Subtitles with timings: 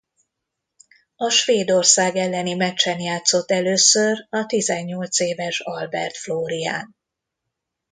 [1.15, 6.95] A Svédország elleni meccsen játszott először a tizennyolc éves Albert Flórián.